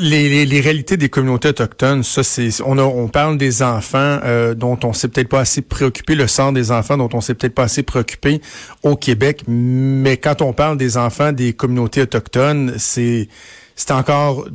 Les, 0.00 0.46
les, 0.46 0.60
réalités 0.60 0.96
des 0.96 1.08
communautés 1.08 1.48
autochtones, 1.48 2.04
ça 2.04 2.22
c'est 2.22 2.62
on, 2.64 2.78
on 2.78 3.08
parle 3.08 3.36
des 3.36 3.60
enfants 3.60 4.20
euh, 4.22 4.54
dont 4.54 4.78
on 4.84 4.92
s'est 4.92 5.08
peut-être 5.08 5.28
pas 5.28 5.40
assez 5.40 5.62
préoccupé, 5.62 6.14
le 6.14 6.28
sort 6.28 6.52
des 6.52 6.70
enfants 6.70 6.96
dont 6.96 7.08
on 7.12 7.20
s'est 7.20 7.34
peut-être 7.34 7.56
pas 7.56 7.64
assez 7.64 7.82
préoccupé 7.82 8.40
au 8.84 8.94
Québec, 8.94 9.42
mais 9.48 10.16
quand 10.16 10.42
on 10.42 10.52
parle 10.52 10.76
des 10.76 10.96
enfants 10.96 11.32
des 11.32 11.54
communautés 11.54 12.02
autochtones, 12.02 12.74
c'est 12.78 13.28
c'est 13.74 13.92
encore 13.92 14.46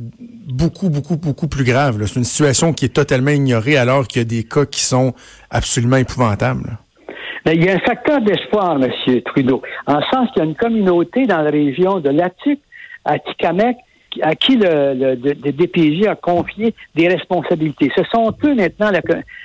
beaucoup, 0.48 0.88
beaucoup, 0.88 1.16
beaucoup 1.16 1.48
plus 1.48 1.64
grave. 1.64 2.02
C'est 2.06 2.18
une 2.18 2.24
situation 2.24 2.72
qui 2.72 2.86
est 2.86 2.94
totalement 2.94 3.30
ignorée 3.30 3.76
alors 3.76 4.06
qu'il 4.06 4.20
y 4.20 4.24
a 4.24 4.28
des 4.28 4.44
cas 4.44 4.64
qui 4.64 4.82
sont 4.82 5.14
absolument 5.50 5.96
épouvantables. 5.96 6.78
il 7.46 7.64
y 7.64 7.68
a 7.68 7.74
un 7.74 7.80
facteur 7.80 8.20
d'espoir, 8.20 8.78
M. 8.82 9.22
Trudeau, 9.22 9.62
en 9.86 10.00
sens 10.10 10.30
qu'il 10.32 10.38
y 10.38 10.40
a 10.40 10.44
une 10.44 10.56
communauté 10.56 11.26
dans 11.26 11.42
la 11.42 11.50
région 11.50 12.00
de 12.00 12.10
Latic, 12.10 12.60
à 13.04 13.18
Tikamek, 13.18 13.76
à 14.22 14.34
qui 14.34 14.56
le, 14.56 15.14
DPJ 15.14 16.06
a 16.06 16.16
confié 16.16 16.74
des 16.94 17.08
responsabilités. 17.08 17.90
Ce 17.96 18.02
sont 18.12 18.34
eux 18.44 18.54
maintenant 18.54 18.90
la, 18.90 19.00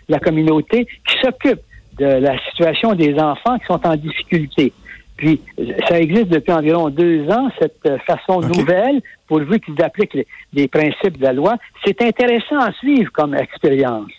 la 0.10 0.20
communauté 0.20 0.86
qui 0.86 1.18
s'occupe 1.22 1.60
de 2.00 2.06
la 2.06 2.38
situation 2.50 2.94
des 2.94 3.16
enfants 3.16 3.58
qui 3.60 3.66
sont 3.68 3.86
en 3.86 3.96
difficulté. 3.96 4.74
Puis, 5.18 5.42
ça 5.88 6.00
existe 6.00 6.28
depuis 6.28 6.52
environ 6.52 6.90
deux 6.90 7.30
ans, 7.30 7.50
cette 7.60 7.88
façon 8.06 8.42
nouvelle, 8.42 9.02
pour 9.28 9.40
vu 9.40 9.60
qu'ils 9.60 9.82
appliquent 9.82 10.18
les, 10.54 10.68
principes 10.68 11.18
de 11.18 11.24
la 11.24 11.34
loi. 11.34 11.56
C'est 11.86 12.02
intéressant 12.02 12.60
à 12.60 12.72
suivre 12.74 13.12
comme 13.12 13.34
expérience. 13.34 14.12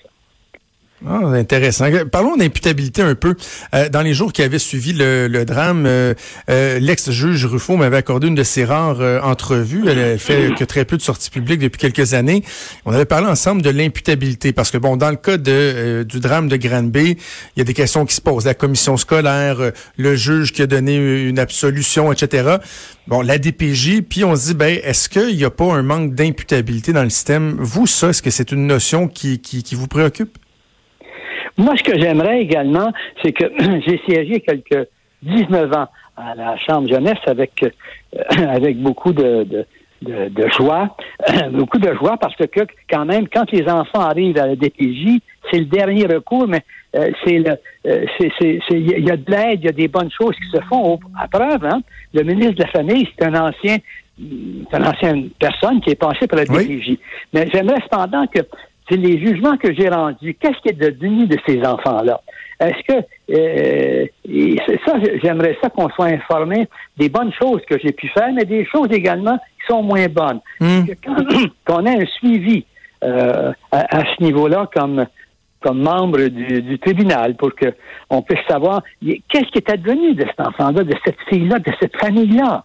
Ah, 1.09 1.21
intéressant. 1.35 1.87
Parlons 2.11 2.37
d'imputabilité 2.37 3.01
un 3.01 3.15
peu. 3.15 3.37
Euh, 3.75 3.89
dans 3.89 4.03
les 4.03 4.13
jours 4.13 4.33
qui 4.33 4.43
avaient 4.43 4.59
suivi 4.59 4.93
le, 4.93 5.45
drame, 5.45 5.85
euh, 5.87 6.15
euh, 6.51 6.81
l'ex-juge 6.81 7.47
Ruffo 7.47 7.77
m'avait 7.77 7.99
accordé 7.99 8.27
une 8.27 8.35
de 8.35 8.43
ses 8.43 8.65
rares 8.65 9.01
entrevues. 9.25 9.85
Elle, 9.87 10.19
fait 10.19 10.53
que 10.59 10.65
très 10.65 10.85
peu 10.85 10.97
de 10.97 11.03
sorties 11.03 11.31
publiques 11.31 11.61
depuis 11.61 11.79
quelques 11.79 12.15
années. 12.15 12.43
On 12.87 12.93
avait 12.93 13.05
parlé 13.05 13.29
ensemble 13.29 13.63
de 13.63 13.71
l'imputabilité 13.71 14.53
parce 14.53 14.73
que 14.73 14.79
bon, 14.79 14.97
dans 14.97 15.11
le 15.11 15.17
cas 15.17 15.37
de, 15.37 16.05
du 16.09 16.19
drame 16.19 16.49
de 16.49 16.57
Granby, 16.57 17.17
il 17.57 17.59
y 17.59 17.61
a 17.61 17.65
des 17.65 17.75
questions 17.75 18.05
qui 18.05 18.15
se 18.15 18.21
posent. 18.21 18.45
La 18.45 18.55
commission 18.55 18.97
scolaire, 18.97 19.59
le 19.97 20.17
juge 20.17 20.53
qui 20.53 20.63
a 20.63 20.67
donné 20.67 20.97
une 21.29 21.39
absolution, 21.39 22.13
etc. 22.13 22.57
Bon, 23.07 23.21
la 23.21 23.39
DPJ, 23.39 24.03
puis 24.03 24.25
on 24.25 24.35
se 24.35 24.47
dit, 24.47 24.55
ben, 24.55 24.81
est-ce 24.83 25.09
qu'il 25.09 25.37
n'y 25.37 25.45
a 25.45 25.51
pas 25.51 25.73
un 25.73 25.83
manque 25.83 26.15
d'imputabilité 26.15 26.93
dans 26.93 27.05
le 27.05 27.11
système? 27.11 27.57
Vous, 27.61 27.87
ça, 27.87 28.09
est-ce 28.09 28.23
que 28.23 28.31
c'est 28.31 28.51
une 28.51 28.67
notion 28.67 29.07
qui, 29.07 29.39
qui, 29.39 29.63
qui 29.63 29.77
vous 29.77 29.87
préoccupe? 29.87 30.37
Moi, 31.59 31.75
ce 31.77 31.83
que 31.83 31.99
j'aimerais 31.99 32.41
également, 32.41 32.93
c'est 33.23 33.33
que 33.33 33.45
j'ai 33.87 34.01
siégé 34.07 34.41
quelques 34.41 34.89
19 35.23 35.73
ans 35.73 35.89
à 36.17 36.35
la 36.35 36.57
Chambre 36.59 36.89
jeunesse 36.89 37.19
avec, 37.27 37.63
euh, 37.63 38.21
avec 38.49 38.79
beaucoup 38.79 39.13
de, 39.13 39.45
de 39.45 39.67
de, 40.03 40.49
joie, 40.57 40.97
beaucoup 41.53 41.79
de 41.79 41.93
joie 41.95 42.17
parce 42.19 42.37
que, 42.37 42.45
quand 42.91 43.05
même, 43.05 43.29
quand 43.29 43.51
les 43.53 43.69
enfants 43.69 44.01
arrivent 44.01 44.39
à 44.39 44.47
la 44.47 44.57
DPJ, 44.57 45.21
c'est 45.51 45.59
le 45.59 45.65
dernier 45.67 46.07
recours, 46.07 46.47
mais 46.47 46.63
euh, 46.97 47.11
c'est 47.25 47.39
le, 47.39 47.57
euh, 47.87 48.05
c'est, 48.19 48.61
il 48.71 49.05
y 49.05 49.11
a 49.11 49.17
de 49.17 49.31
l'aide, 49.31 49.61
il 49.63 49.67
y 49.67 49.69
a 49.69 49.73
des 49.73 49.89
bonnes 49.89 50.11
choses 50.11 50.35
qui 50.37 50.51
se 50.51 50.63
font. 50.65 50.99
à 51.19 51.29
preuve, 51.29 51.65
hein, 51.65 51.81
le 52.13 52.23
ministre 52.23 52.55
de 52.55 52.63
la 52.63 52.69
Famille, 52.69 53.09
c'est 53.19 53.27
un 53.27 53.35
ancien, 53.35 53.79
c'est 54.19 54.77
une 54.77 54.87
ancienne 54.87 55.31
personne 55.39 55.81
qui 55.81 55.91
est 55.91 55.97
passée 56.01 56.27
par 56.27 56.39
la 56.39 56.45
DPJ. 56.45 56.99
Mais 57.33 57.49
j'aimerais 57.53 57.81
cependant 57.83 58.27
que 58.27 58.41
c'est 58.89 58.97
les 58.97 59.19
jugements 59.19 59.57
que 59.57 59.73
j'ai 59.75 59.89
rendus. 59.89 60.37
Qu'est-ce 60.41 60.59
qui 60.63 60.69
est 60.69 60.79
devenu 60.79 61.27
de 61.27 61.37
ces 61.47 61.61
enfants-là? 61.65 62.21
Est-ce 62.61 62.83
que 62.87 63.05
euh, 63.31 64.07
ça, 64.87 64.95
j'aimerais 65.23 65.59
ça 65.63 65.69
qu'on 65.69 65.91
soit 65.91 66.07
informé 66.07 66.69
des 66.97 67.09
bonnes 67.09 67.33
choses 67.33 67.61
que 67.69 67.79
j'ai 67.79 67.93
pu 67.93 68.09
faire, 68.09 68.33
mais 68.33 68.45
des 68.45 68.65
choses 68.67 68.89
également 68.93 69.37
qui 69.37 69.67
sont 69.69 69.83
moins 69.83 70.07
bonnes. 70.09 70.41
Hmm. 70.61 70.85
Qu'on 71.67 71.85
ait 71.85 72.03
un 72.03 72.07
suivi 72.07 72.65
euh, 73.05 73.53
à, 73.73 74.05
ce 74.05 74.23
niveau-là 74.23 74.69
comme 74.75 75.07
comme 75.61 75.83
membre 75.83 76.29
du, 76.29 76.63
du 76.63 76.79
tribunal 76.79 77.35
pour 77.35 77.55
que 77.55 77.75
on 78.09 78.23
puisse 78.23 78.45
savoir 78.49 78.83
qu'est-ce 79.03 79.51
qui 79.51 79.59
est 79.59 79.71
advenu 79.71 80.15
de 80.15 80.25
cet 80.25 80.41
enfant-là, 80.41 80.85
de 80.85 80.95
cette 81.05 81.21
fille-là, 81.29 81.59
de 81.59 81.73
cette 81.81 81.97
famille-là? 81.97 82.65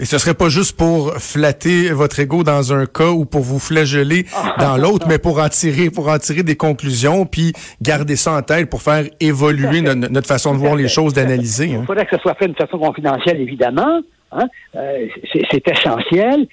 Et 0.00 0.04
ce 0.04 0.18
serait 0.18 0.34
pas 0.34 0.48
juste 0.48 0.76
pour 0.76 1.14
flatter 1.14 1.90
votre 1.90 2.20
ego 2.20 2.44
dans 2.44 2.72
un 2.72 2.86
cas 2.86 3.10
ou 3.10 3.24
pour 3.24 3.40
vous 3.40 3.58
flageller 3.58 4.26
dans 4.58 4.76
l'autre, 4.82 5.06
mais 5.08 5.18
pour 5.18 5.40
en 5.40 5.48
tirer, 5.48 5.90
pour 5.90 6.08
en 6.08 6.18
tirer 6.18 6.44
des 6.44 6.56
conclusions, 6.56 7.26
puis 7.26 7.52
garder 7.82 8.14
ça 8.14 8.32
en 8.32 8.42
tête 8.42 8.70
pour 8.70 8.80
faire 8.80 9.04
évoluer 9.18 9.80
notre, 9.80 10.28
façon 10.28 10.54
de 10.54 10.58
voir 10.58 10.76
les 10.76 10.86
choses, 10.86 11.14
d'analyser. 11.14 11.74
Hein. 11.74 11.80
Il 11.80 11.86
faudrait 11.86 12.06
que 12.06 12.16
ce 12.16 12.22
soit 12.22 12.34
fait 12.34 12.46
de 12.46 12.54
façon 12.54 12.78
confidentielle, 12.78 13.40
évidemment. 13.40 14.00
Hein. 14.30 14.46
Euh, 14.76 15.06
c'est 15.50 15.66
essentiel. 15.66 16.46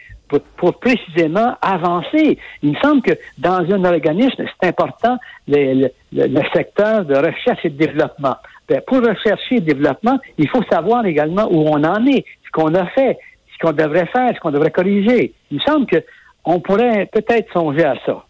Pour, 0.58 0.80
précisément 0.80 1.56
avancer. 1.62 2.40
Il 2.64 2.72
me 2.72 2.76
semble 2.84 3.04
que 3.04 3.12
dans 3.38 3.60
un 3.60 3.86
organisme, 3.86 4.44
c'est 4.60 4.68
important 4.68 5.18
le, 5.48 5.88
secteur 6.52 7.06
de 7.06 7.16
recherche 7.16 7.64
et 7.64 7.70
de 7.70 7.78
développement. 7.78 8.36
Ben, 8.68 8.82
pour 8.88 8.98
rechercher 8.98 9.58
et 9.58 9.62
développement, 9.62 10.18
il 10.40 10.50
faut 10.50 10.64
savoir 10.64 11.06
également 11.06 11.48
où 11.52 11.68
on 11.68 11.84
en 11.84 12.06
est, 12.08 12.26
ce 12.44 12.52
qu'on 12.52 12.74
a 12.74 12.88
fait, 12.88 13.20
ce 13.56 13.66
qu'on 13.66 13.74
devrait 13.74 14.08
faire, 14.08 14.32
ce 14.36 14.40
qu'on 14.40 14.52
devrait 14.52 14.72
corriger. 14.72 15.34
Il 15.52 15.58
me 15.58 15.62
semble 15.62 15.88
qu'on 15.88 16.60
pourrait 16.60 17.10
peut-être 17.12 17.52
songer 17.54 17.84
à 17.84 17.96
ça. 18.06 18.26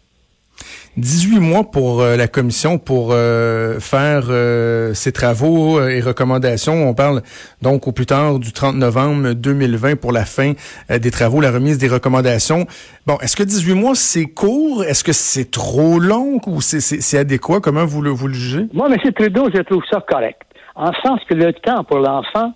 18 0.96 1.40
mois 1.40 1.64
pour 1.64 2.00
euh, 2.00 2.16
la 2.16 2.26
commission 2.26 2.78
pour 2.78 3.10
euh, 3.12 3.78
faire 3.80 4.28
euh, 4.30 4.94
ses 4.94 5.12
travaux 5.12 5.78
et 5.86 6.00
recommandations. 6.00 6.88
On 6.88 6.94
parle 6.94 7.20
donc 7.60 7.86
au 7.86 7.92
plus 7.92 8.06
tard 8.06 8.38
du 8.38 8.52
30 8.52 8.76
novembre 8.76 9.34
2020 9.34 9.96
pour 9.96 10.12
la 10.12 10.24
fin 10.24 10.54
des 10.88 11.10
travaux, 11.10 11.42
la 11.42 11.50
remise 11.50 11.76
des 11.76 11.88
recommandations. 11.88 12.66
Bon, 13.06 13.18
est-ce 13.20 13.36
que 13.36 13.42
18 13.42 13.74
mois, 13.74 13.94
c'est 13.94 14.24
court? 14.24 14.84
Est-ce 14.84 15.04
que 15.04 15.12
c'est 15.12 15.50
trop 15.50 15.98
long? 15.98 16.40
Ou 16.46 16.62
c'est 16.62 17.18
adéquat? 17.18 17.60
Comment 17.60 17.84
vous 17.84 18.00
le, 18.00 18.10
vous 18.10 18.28
le 18.28 18.34
jugez? 18.34 18.66
Moi, 18.72 18.88
M. 18.90 19.12
Trudeau, 19.12 19.50
je 19.54 19.60
trouve 19.62 19.82
ça 19.90 20.02
correct. 20.08 20.40
En 20.74 20.92
sens 21.04 21.20
que 21.28 21.34
le 21.34 21.52
temps 21.52 21.84
pour 21.84 21.98
l'enfant, 21.98 22.54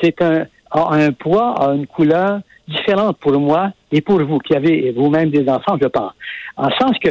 c'est 0.00 0.20
un, 0.20 0.44
a 0.70 0.94
un 0.94 1.12
poids, 1.12 1.54
a 1.60 1.74
une 1.74 1.86
couleur 1.86 2.40
différente 2.66 3.16
pour 3.18 3.38
moi 3.38 3.72
et 3.90 4.00
pour 4.00 4.22
vous 4.22 4.38
qui 4.38 4.54
avez 4.54 4.92
vous-même 4.92 5.30
des 5.30 5.48
enfants, 5.48 5.76
je 5.80 5.88
pense. 5.88 6.12
En 6.56 6.70
sens 6.70 6.92
que 7.02 7.10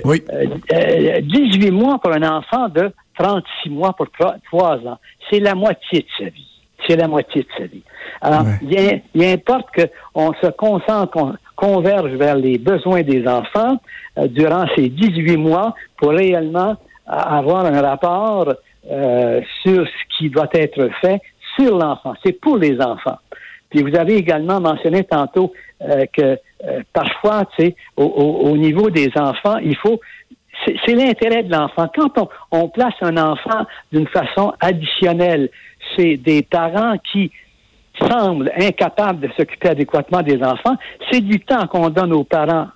18 1.21 1.67
euh, 1.67 1.71
mois 1.71 1.99
pour 1.99 2.13
un 2.13 2.23
enfant 2.23 2.69
de 2.69 2.91
36 3.17 3.69
mois 3.69 3.93
pour 3.93 4.07
3, 4.11 4.75
ans, 4.87 4.99
c'est 5.29 5.39
la 5.39 5.55
moitié 5.55 6.01
de 6.01 6.07
sa 6.17 6.29
vie. 6.29 6.47
C'est 6.87 6.95
la 6.95 7.07
moitié 7.07 7.41
de 7.41 7.47
sa 7.57 7.65
vie. 7.65 7.81
Alors, 8.21 8.45
il, 8.61 9.23
importe 9.23 9.67
qu'on 10.13 10.33
se 10.33 10.47
concentre, 10.51 11.11
qu'on 11.11 11.35
converge 11.55 12.11
vers 12.11 12.35
les 12.35 12.59
besoins 12.59 13.01
des 13.01 13.27
enfants 13.27 13.79
euh, 14.17 14.27
durant 14.27 14.65
ces 14.75 14.89
18 14.89 15.37
mois 15.37 15.73
pour 15.97 16.11
réellement 16.11 16.75
avoir 17.07 17.65
un 17.65 17.81
rapport 17.81 18.53
euh, 18.91 19.41
sur 19.63 19.85
ce 19.85 20.17
qui 20.17 20.29
doit 20.29 20.49
être 20.53 20.89
fait 21.01 21.19
sur 21.57 21.77
l'enfant. 21.77 22.13
C'est 22.23 22.39
pour 22.39 22.57
les 22.57 22.79
enfants. 22.79 23.17
Puis 23.69 23.83
vous 23.83 23.95
avez 23.97 24.15
également 24.15 24.59
mentionné 24.59 25.03
tantôt 25.03 25.53
euh, 25.81 26.05
que 26.11 26.37
euh, 26.65 26.81
parfois, 26.93 27.45
tu 27.57 27.65
sais, 27.65 27.75
au, 27.95 28.55
niveau 28.57 28.89
des 28.89 29.09
enfants, 29.15 29.57
il 29.57 29.75
faut 29.75 29.99
c'est 30.65 30.95
l'intérêt 30.95 31.43
de 31.43 31.51
l'enfant. 31.51 31.87
Quand 31.95 32.17
on, 32.17 32.29
on, 32.51 32.67
place 32.67 32.95
un 33.01 33.15
enfant 33.17 33.67
d'une 33.91 34.07
façon 34.07 34.53
additionnelle 34.59 35.49
c'est 35.95 36.17
des 36.17 36.41
parents 36.41 36.97
qui 37.11 37.31
semblent 37.99 38.51
incapables 38.59 39.19
de 39.19 39.29
s'occuper 39.37 39.69
adéquatement 39.69 40.21
des 40.21 40.41
enfants, 40.43 40.75
c'est 41.09 41.21
du 41.21 41.39
temps 41.39 41.67
qu'on 41.67 41.89
donne 41.89 42.13
aux 42.13 42.23
parents 42.23 42.67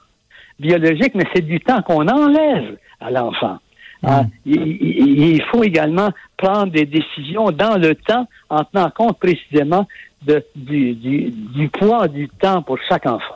biologiques, 0.59 1.15
mais 1.15 1.25
c'est 1.33 1.45
du 1.45 1.59
temps 1.59 1.81
qu'on 1.81 2.07
enlève 2.07 2.77
à 2.99 3.11
l'enfant. 3.11 3.57
Ah, 4.03 4.23
il, 4.47 5.43
faut 5.51 5.63
également 5.63 6.09
prendre 6.35 6.71
des 6.71 6.87
décisions 6.87 7.51
dans 7.51 7.77
le 7.77 7.93
temps 7.93 8.27
en 8.49 8.63
tenant 8.63 8.89
compte 8.89 9.19
précisément 9.19 9.87
de, 10.21 10.43
du, 10.55 10.93
du, 10.95 11.69
poids 11.69 12.07
du 12.07 12.29
temps 12.29 12.61
pour 12.61 12.77
chaque 12.87 13.05
enfant. 13.05 13.35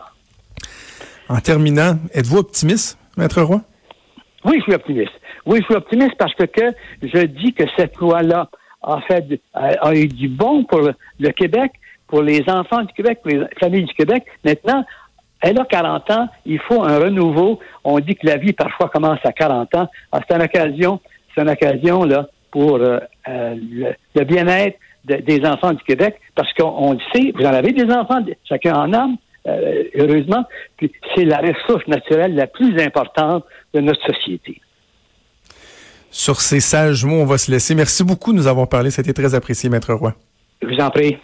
En 1.27 1.39
terminant, 1.39 1.97
êtes-vous 2.13 2.37
optimiste, 2.37 2.97
Maître 3.17 3.41
Roy? 3.41 3.61
Oui, 4.43 4.57
je 4.59 4.63
suis 4.63 4.73
optimiste. 4.73 5.13
Oui, 5.45 5.59
je 5.59 5.65
suis 5.65 5.75
optimiste 5.75 6.15
parce 6.17 6.33
que, 6.35 6.43
que 6.43 6.73
je 7.01 7.25
dis 7.25 7.53
que 7.53 7.63
cette 7.75 7.95
loi-là 7.97 8.49
a 8.83 9.01
fait 9.01 9.25
a, 9.53 9.93
eu 9.95 10.07
du 10.07 10.27
bon 10.27 10.63
pour 10.63 10.81
le, 11.19 11.31
Québec, 11.31 11.71
pour 12.07 12.21
les 12.21 12.43
enfants 12.47 12.83
du 12.83 12.93
Québec, 12.93 13.19
pour 13.23 13.31
les 13.31 13.45
familles 13.59 13.85
du 13.85 13.93
Québec. 13.93 14.23
Maintenant, 14.43 14.85
elle 15.41 15.59
a 15.59 15.65
40 15.65 16.11
ans, 16.11 16.27
il 16.45 16.59
faut 16.59 16.83
un 16.83 16.99
renouveau. 16.99 17.59
On 17.83 17.99
dit 17.99 18.15
que 18.15 18.25
la 18.27 18.37
vie 18.37 18.53
parfois 18.53 18.89
commence 18.89 19.19
à 19.23 19.31
40 19.31 19.75
ans. 19.75 19.89
Ah, 20.11 20.19
c'est 20.27 20.35
une 20.35 20.43
occasion, 20.43 20.99
c'est 21.33 21.41
une 21.41 21.49
occasion 21.49 22.03
là 22.03 22.27
pour 22.51 22.75
euh, 22.75 22.99
euh, 23.27 23.55
le, 24.15 24.23
bien-être 24.23 24.77
des 25.05 25.45
enfants 25.45 25.73
du 25.73 25.83
Québec, 25.83 26.19
parce 26.35 26.51
qu'on 26.53 26.93
le 26.93 26.99
sait, 27.13 27.31
vous 27.35 27.45
en 27.45 27.53
avez 27.53 27.71
des 27.71 27.91
enfants, 27.91 28.19
chacun 28.47 28.73
en 28.73 28.93
a, 28.93 29.07
euh, 29.47 29.83
heureusement, 29.95 30.43
puis 30.77 30.91
c'est 31.13 31.25
la 31.25 31.37
ressource 31.37 31.87
naturelle 31.87 32.35
la 32.35 32.47
plus 32.47 32.81
importante 32.81 33.45
de 33.73 33.81
notre 33.81 34.01
société. 34.05 34.59
Sur 36.09 36.41
ces 36.41 36.61
sages 36.61 37.05
mots, 37.05 37.21
on 37.21 37.25
va 37.25 37.37
se 37.37 37.51
laisser. 37.51 37.75
Merci 37.75 38.03
beaucoup 38.03 38.31
de 38.31 38.37
nous 38.37 38.47
avoir 38.47 38.69
parlé. 38.69 38.89
C'était 38.89 39.13
très 39.13 39.35
apprécié, 39.35 39.69
Maître 39.69 39.93
Roy. 39.93 40.15
Je 40.61 40.67
vous 40.67 40.79
en 40.79 40.89
prie. 40.89 41.17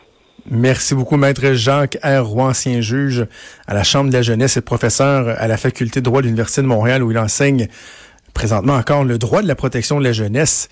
Merci 0.50 0.96
beaucoup, 0.96 1.18
Maître 1.18 1.54
Jacques 1.54 1.98
R. 2.04 2.26
Roy, 2.26 2.46
ancien 2.46 2.82
juge 2.82 3.26
à 3.68 3.74
la 3.74 3.84
Chambre 3.84 4.10
de 4.10 4.14
la 4.14 4.22
jeunesse 4.22 4.58
et 4.58 4.62
professeur 4.62 5.30
à 5.30 5.48
la 5.48 5.58
Faculté 5.58 6.02
de 6.02 6.06
droit 6.06 6.22
de 6.22 6.26
l'Université 6.26 6.62
de 6.62 6.68
Montréal, 6.68 7.04
où 7.04 7.12
il 7.12 7.18
enseigne 7.18 7.68
présentement 8.34 8.74
encore 8.74 9.04
le 9.04 9.18
droit 9.18 9.42
de 9.42 9.48
la 9.48 9.56
protection 9.56 10.00
de 10.00 10.04
la 10.04 10.14
jeunesse. 10.14 10.70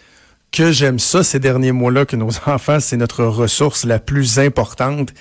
Que 0.52 0.72
j'aime 0.72 1.00
ça 1.00 1.24
ces 1.24 1.40
derniers 1.40 1.72
mois-là, 1.72 2.06
que 2.06 2.16
nos 2.16 2.30
enfants, 2.46 2.80
c'est 2.80 2.98
notre 2.98 3.24
ressource 3.26 3.86
la 3.86 4.00
plus 4.00 4.40
importante. 4.40 5.14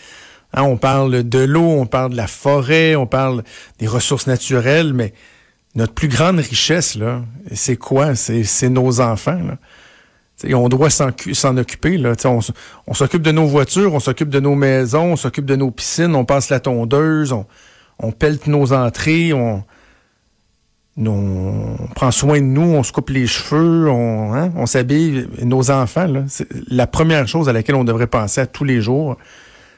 Hein, 0.54 0.62
on 0.62 0.76
parle 0.76 1.28
de 1.28 1.40
l'eau, 1.40 1.61
on 1.62 1.87
parle 1.87 2.12
de 2.12 2.16
la 2.16 2.26
forêt, 2.26 2.97
on 2.97 3.06
parle 3.06 3.42
des 3.78 3.87
ressources 3.87 4.26
naturelles, 4.26 4.94
mais 4.94 5.12
notre 5.75 5.92
plus 5.92 6.08
grande 6.08 6.38
richesse, 6.38 6.94
là, 6.94 7.23
c'est 7.52 7.76
quoi? 7.76 8.14
C'est 8.14 8.68
nos 8.70 9.00
enfants. 9.00 9.40
Là 9.47 9.58
on 10.54 10.68
doit 10.68 10.90
s'en 10.90 11.56
occuper. 11.56 12.00
On, 12.87 12.94
s'occupe 12.94 13.23
de 13.23 13.32
nos 13.32 13.47
voitures, 13.47 13.94
on 13.94 14.00
s'occupe 14.00 14.28
de 14.28 14.40
nos 14.40 14.54
maisons, 14.54 15.12
on 15.12 15.16
s'occupe 15.16 15.47
de 15.47 15.56
nos 15.56 15.70
piscines, 15.70 16.14
on 16.14 16.25
passe 16.25 16.50
la 16.50 16.61
tondeuse, 16.61 17.32
on, 17.32 17.47
on 17.99 18.12
pèle 18.12 18.38
nos 18.47 18.73
entrées, 18.73 19.32
on, 19.32 19.64
on, 21.07 21.76
prend 21.95 22.11
soin 22.11 22.40
de 22.40 22.47
nous, 22.47 22.62
on 22.62 22.83
se 22.83 22.93
coupe 22.93 23.11
les 23.11 23.26
cheveux, 23.26 23.88
on, 23.88 24.35
hein, 24.35 24.50
on 24.57 24.67
s'habille. 24.67 25.28
Nos 25.43 25.71
enfants, 25.71 26.07
la 26.69 26.87
première 26.87 27.28
chose 27.28 27.49
à 27.49 27.52
laquelle 27.52 27.76
on 27.76 27.85
devrait 27.85 28.07
penser 28.07 28.40
à 28.40 28.47
tous 28.47 28.64
les 28.64 28.81
jours, 28.81 29.17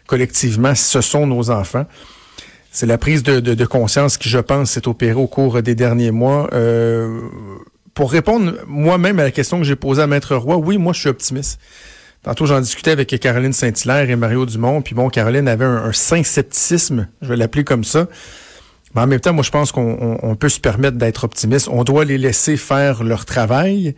collectivement, 0.06 0.74
ce 0.74 1.00
sont 1.00 1.26
nos 1.26 1.50
enfants. 1.50 1.86
C'est 2.72 2.86
la 2.86 2.98
prise 2.98 3.22
de, 3.22 3.64
conscience 3.64 4.16
qui, 4.16 4.28
je 4.28 4.38
pense, 4.38 4.70
s'est 4.70 4.86
opérée 4.86 5.14
au 5.14 5.26
cours 5.26 5.60
des 5.60 5.74
derniers 5.74 6.12
mois. 6.12 6.48
Euh, 6.52 7.20
pour 7.94 8.12
répondre 8.12 8.54
moi-même 8.66 9.18
à 9.18 9.24
la 9.24 9.32
question 9.32 9.58
que 9.58 9.64
j'ai 9.64 9.76
posée 9.76 10.02
à 10.02 10.06
Maître 10.06 10.36
Roy, 10.36 10.56
oui, 10.56 10.78
moi, 10.78 10.92
je 10.92 11.00
suis 11.00 11.08
optimiste. 11.08 11.60
Tantôt, 12.22 12.46
j'en 12.46 12.60
discutais 12.60 12.92
avec 12.92 13.08
Caroline 13.18 13.52
Saint-Hilaire 13.52 14.08
et 14.08 14.16
Mario 14.16 14.46
Dumont. 14.46 14.82
Puis 14.82 14.94
bon, 14.94 15.08
Caroline 15.08 15.48
avait 15.48 15.64
un, 15.64 15.84
un 15.84 15.92
saint 15.92 16.22
scepticisme, 16.22 17.08
je 17.22 17.28
vais 17.28 17.36
l'appeler 17.36 17.64
comme 17.64 17.82
ça. 17.82 18.06
Mais 18.94 19.02
en 19.02 19.06
même 19.06 19.20
temps, 19.20 19.32
moi, 19.32 19.44
je 19.44 19.50
pense 19.50 19.72
qu'on 19.72 20.36
peut 20.38 20.48
se 20.48 20.60
permettre 20.60 20.96
d'être 20.96 21.24
optimiste. 21.24 21.68
On 21.70 21.84
doit 21.84 22.04
les 22.04 22.18
laisser 22.18 22.56
faire 22.56 23.04
leur 23.04 23.24
travail. 23.24 23.94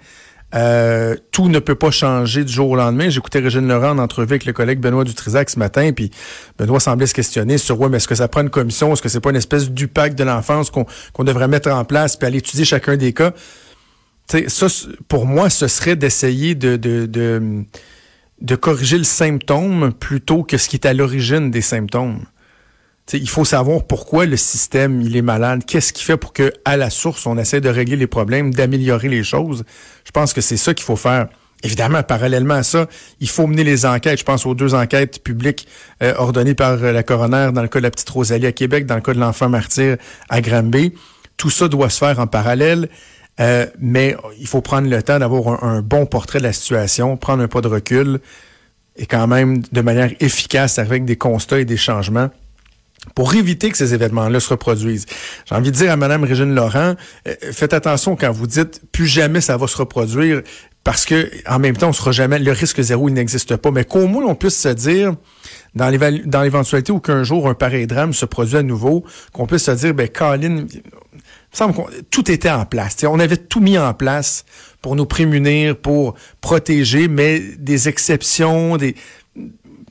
Euh, 0.54 1.16
tout 1.30 1.48
ne 1.48 1.58
peut 1.58 1.74
pas 1.74 1.90
changer 1.90 2.44
du 2.44 2.52
jour 2.52 2.68
au 2.70 2.76
lendemain. 2.76 3.08
J'écoutais 3.08 3.38
Régine 3.38 3.66
Laurent 3.66 3.92
en 3.92 3.98
entrevue 3.98 4.32
avec 4.32 4.44
le 4.44 4.52
collègue 4.52 4.80
Benoît 4.80 5.04
Dutrisac 5.04 5.48
ce 5.48 5.58
matin, 5.58 5.92
puis 5.92 6.10
Benoît 6.58 6.78
semblait 6.78 7.06
se 7.06 7.14
questionner 7.14 7.56
sur 7.56 7.80
ouais, 7.80 7.88
mais 7.88 7.96
est-ce 7.96 8.08
que 8.08 8.14
ça 8.14 8.28
prend 8.28 8.42
une 8.42 8.50
commission, 8.50 8.92
est-ce 8.92 9.00
que 9.00 9.08
c'est 9.08 9.20
pas 9.20 9.30
une 9.30 9.36
espèce 9.36 9.70
du 9.70 9.88
pacte 9.88 10.18
de 10.18 10.24
l'enfance 10.24 10.70
qu'on 10.70 11.24
devrait 11.24 11.48
mettre 11.48 11.70
en 11.70 11.86
place 11.86 12.16
puis 12.16 12.26
aller 12.26 12.38
étudier 12.38 12.66
chacun 12.66 12.98
des 12.98 13.14
cas? 13.14 13.32
sais, 14.28 14.44
ça, 14.48 14.66
pour 15.08 15.26
moi, 15.26 15.50
ce 15.50 15.68
serait 15.68 15.96
d'essayer 15.96 16.54
de, 16.54 16.76
de, 16.76 17.06
de, 17.06 17.64
de 18.40 18.56
corriger 18.56 18.98
le 18.98 19.04
symptôme 19.04 19.92
plutôt 19.92 20.42
que 20.42 20.56
ce 20.56 20.68
qui 20.68 20.76
est 20.76 20.86
à 20.86 20.94
l'origine 20.94 21.50
des 21.50 21.60
symptômes 21.60 22.20
il 23.12 23.28
faut 23.28 23.44
savoir 23.44 23.84
pourquoi 23.84 24.26
le 24.26 24.36
système 24.36 25.00
il 25.00 25.16
est 25.16 25.22
malade. 25.22 25.64
Qu'est-ce 25.66 25.92
qui 25.92 26.02
fait 26.02 26.16
pour 26.16 26.32
que, 26.32 26.52
à 26.64 26.76
la 26.76 26.90
source, 26.90 27.26
on 27.26 27.36
essaie 27.38 27.60
de 27.60 27.68
régler 27.68 27.96
les 27.96 28.06
problèmes, 28.06 28.52
d'améliorer 28.52 29.08
les 29.08 29.24
choses? 29.24 29.64
Je 30.04 30.10
pense 30.10 30.32
que 30.32 30.40
c'est 30.40 30.56
ça 30.56 30.74
qu'il 30.74 30.84
faut 30.84 30.96
faire. 30.96 31.28
Évidemment, 31.64 32.02
parallèlement 32.02 32.54
à 32.54 32.62
ça, 32.62 32.86
il 33.20 33.28
faut 33.28 33.46
mener 33.46 33.62
les 33.62 33.86
enquêtes. 33.86 34.18
Je 34.18 34.24
pense 34.24 34.46
aux 34.46 34.54
deux 34.54 34.74
enquêtes 34.74 35.22
publiques 35.22 35.68
euh, 36.02 36.12
ordonnées 36.16 36.54
par 36.54 36.82
euh, 36.82 36.90
la 36.90 37.04
coroner 37.04 37.50
dans 37.52 37.62
le 37.62 37.68
cas 37.68 37.78
de 37.78 37.84
la 37.84 37.90
petite 37.90 38.10
Rosalie 38.10 38.46
à 38.46 38.52
Québec, 38.52 38.84
dans 38.84 38.96
le 38.96 39.00
cas 39.00 39.14
de 39.14 39.20
l'enfant 39.20 39.48
martyr 39.48 39.96
à 40.28 40.40
Granby. 40.40 40.92
Tout 41.36 41.50
ça 41.50 41.68
doit 41.68 41.88
se 41.88 41.98
faire 41.98 42.18
en 42.18 42.26
parallèle. 42.26 42.88
Euh, 43.40 43.66
mais 43.78 44.16
il 44.40 44.46
faut 44.46 44.60
prendre 44.60 44.90
le 44.90 45.02
temps 45.02 45.18
d'avoir 45.18 45.64
un, 45.64 45.76
un, 45.76 45.82
bon 45.82 46.04
portrait 46.04 46.38
de 46.38 46.44
la 46.44 46.52
situation, 46.52 47.16
prendre 47.16 47.42
un 47.42 47.48
pas 47.48 47.62
de 47.62 47.68
recul 47.68 48.20
et 48.96 49.06
quand 49.06 49.26
même 49.26 49.62
de 49.72 49.80
manière 49.80 50.10
efficace 50.20 50.78
avec 50.78 51.06
des 51.06 51.16
constats 51.16 51.60
et 51.60 51.64
des 51.64 51.78
changements 51.78 52.28
pour 53.14 53.34
éviter 53.34 53.70
que 53.70 53.76
ces 53.76 53.94
événements-là 53.94 54.40
se 54.40 54.48
reproduisent. 54.48 55.06
J'ai 55.48 55.54
envie 55.54 55.70
de 55.70 55.76
dire 55.76 55.90
à 55.90 55.96
Mme 55.96 56.24
Régine 56.24 56.54
Laurent, 56.54 56.94
euh, 57.28 57.34
faites 57.52 57.74
attention 57.74 58.16
quand 58.16 58.30
vous 58.32 58.46
dites 58.46 58.80
plus 58.92 59.06
jamais 59.06 59.40
ça 59.40 59.56
va 59.56 59.66
se 59.66 59.76
reproduire, 59.76 60.42
parce 60.84 61.04
que 61.04 61.30
en 61.46 61.58
même 61.58 61.76
temps, 61.76 61.90
on 61.90 61.92
sera 61.92 62.12
jamais 62.12 62.38
le 62.38 62.52
risque 62.52 62.80
zéro, 62.80 63.08
il 63.08 63.14
n'existe 63.14 63.56
pas. 63.56 63.70
Mais 63.70 63.84
qu'au 63.84 64.06
moins 64.06 64.24
on 64.24 64.34
puisse 64.34 64.58
se 64.58 64.68
dire, 64.68 65.14
dans 65.74 65.88
l'éventualité 65.88 66.92
où 66.92 67.00
qu'un 67.00 67.22
jour 67.24 67.48
un 67.48 67.54
pareil 67.54 67.86
drame 67.86 68.12
se 68.12 68.24
produit 68.24 68.56
à 68.56 68.62
nouveau, 68.62 69.04
qu'on 69.32 69.46
puisse 69.46 69.64
se 69.64 69.70
dire, 69.72 69.94
ben 69.94 70.08
Colin, 70.08 70.66
semble 71.52 71.74
tout 72.10 72.30
était 72.30 72.50
en 72.50 72.64
place. 72.64 72.96
on 73.04 73.20
avait 73.20 73.36
tout 73.36 73.60
mis 73.60 73.78
en 73.78 73.94
place 73.94 74.44
pour 74.80 74.96
nous 74.96 75.06
prémunir, 75.06 75.76
pour 75.76 76.14
protéger, 76.40 77.08
mais 77.08 77.40
des 77.58 77.88
exceptions, 77.88 78.76
des 78.76 78.96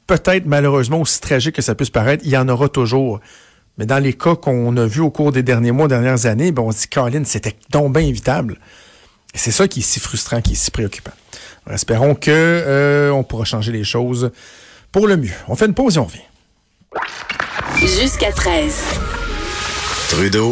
peut-être 0.08 0.46
malheureusement 0.46 1.02
aussi 1.02 1.20
tragique 1.20 1.56
que 1.56 1.62
ça 1.62 1.76
puisse 1.76 1.90
paraître, 1.90 2.24
il 2.26 2.32
y 2.32 2.38
en 2.38 2.48
aura 2.50 2.70
toujours. 2.70 3.20
Mais 3.78 3.86
dans 3.86 4.00
les 4.00 4.14
cas 4.14 4.36
qu'on 4.36 4.76
a 4.78 4.86
vus 4.86 5.02
au 5.02 5.10
cours 5.10 5.32
des 5.32 5.44
derniers 5.44 5.72
mois, 5.72 5.88
dernières 5.88 6.26
années, 6.26 6.52
ben 6.52 6.64
on 6.64 6.72
se 6.72 6.82
dit, 6.82 6.88
Colin, 6.88 7.24
c'était 7.24 7.56
donc 7.70 7.94
bien 7.94 8.04
évitable. 8.04 8.58
Et 9.34 9.38
c'est 9.38 9.52
ça 9.52 9.68
qui 9.68 9.80
est 9.80 9.84
si 9.84 10.00
frustrant, 10.00 10.42
qui 10.42 10.54
est 10.54 10.56
si 10.56 10.72
préoccupant. 10.72 11.14
Alors, 11.66 11.76
espérons 11.76 12.16
que 12.16 12.30
euh, 12.30 13.12
on 13.12 13.24
pourra 13.24 13.46
changer 13.46 13.72
les 13.72 13.84
choses 13.84 14.32
pour 14.92 15.08
le 15.08 15.16
mieux. 15.16 15.32
On 15.48 15.56
fait 15.56 15.68
une 15.68 15.74
pause 15.74 15.96
et 15.96 16.00
on 16.00 16.06
revient. 16.06 16.20
Jusqu'à 17.78 18.32
13. 18.32 18.84
Trudeau 20.10 20.50